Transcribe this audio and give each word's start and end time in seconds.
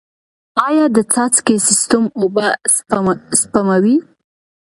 آیا 0.67 0.85
د 0.95 0.97
څاڅکي 1.11 1.55
سیستم 1.67 2.03
اوبه 2.19 2.47
سپموي؟ 3.39 3.97